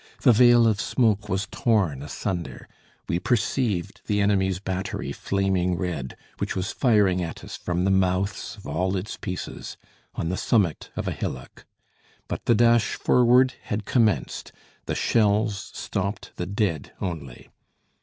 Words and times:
The 0.23 0.33
veil 0.33 0.65
of 0.65 0.81
smoke 0.81 1.29
was 1.29 1.45
torn 1.51 2.01
asunder; 2.01 2.67
we 3.07 3.19
perceived 3.19 4.01
the 4.07 4.19
enemy's 4.19 4.57
battery 4.57 5.11
flaming 5.11 5.77
red, 5.77 6.17
which 6.39 6.55
was 6.55 6.71
firing 6.71 7.21
at 7.21 7.43
us 7.43 7.55
from 7.55 7.83
the 7.85 7.91
mouths 7.91 8.55
of 8.57 8.65
all 8.65 8.95
its 8.97 9.15
pieces, 9.15 9.77
on 10.15 10.29
the 10.29 10.37
summit 10.37 10.89
of 10.95 11.07
a 11.07 11.11
hillock. 11.11 11.67
But 12.27 12.45
the 12.45 12.55
dash 12.55 12.95
forward 12.95 13.53
had 13.65 13.85
commenced, 13.85 14.51
the 14.87 14.95
shells 14.95 15.69
stopped 15.75 16.31
the 16.35 16.47
dead 16.47 16.93
only. 16.99 17.49